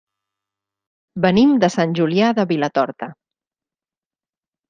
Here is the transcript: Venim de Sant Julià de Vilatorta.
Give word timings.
Venim 1.25 1.51
de 1.65 1.69
Sant 1.75 1.93
Julià 2.01 2.31
de 2.39 2.45
Vilatorta. 2.53 3.11